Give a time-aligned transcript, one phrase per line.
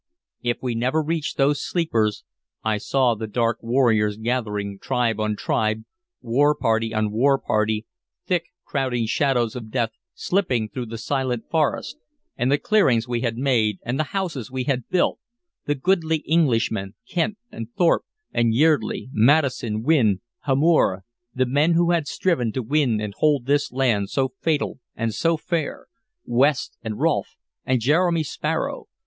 [0.41, 2.23] If we never reached those sleepers
[2.63, 5.83] I saw the dark warriors gathering, tribe on tribe,
[6.21, 7.85] war party on war party,
[8.25, 11.97] thick crowding shadows of death, slipping though the silent forest...
[12.35, 15.19] and the clearings we had made and the houses we had built...
[15.67, 21.03] the goodly Englishmen, Kent and Thorpe and Yeardley, Maddison, Wynne, Hamor,
[21.35, 25.37] the men who had striven to win and hold this land so fatal and so
[25.37, 25.85] fair,
[26.25, 28.87] West and Rolfe and Jeremy Sparrow...